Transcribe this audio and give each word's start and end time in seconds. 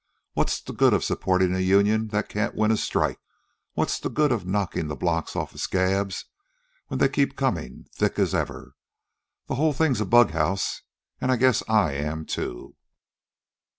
What's 0.33 0.59
the 0.59 0.73
good 0.73 0.93
of 0.95 1.03
supportin' 1.03 1.53
a 1.55 1.59
union 1.59 2.07
that 2.07 2.27
can't 2.27 2.55
win 2.55 2.71
a 2.71 2.77
strike? 2.77 3.19
What's 3.73 3.99
the 3.99 4.09
good 4.09 4.31
of 4.31 4.47
knockin' 4.47 4.87
the 4.87 4.95
blocks 4.95 5.35
off 5.35 5.53
of 5.53 5.61
scabs 5.61 6.25
when 6.87 6.97
they 6.97 7.07
keep 7.07 7.33
a 7.33 7.35
comin' 7.35 7.85
thick 7.93 8.17
as 8.17 8.33
ever? 8.33 8.73
The 9.45 9.53
whole 9.61 9.73
thing's 9.73 10.01
bughouse, 10.03 10.81
an' 11.19 11.29
I 11.29 11.35
guess 11.35 11.61
I 11.69 11.93
am, 11.93 12.25
too." 12.25 12.77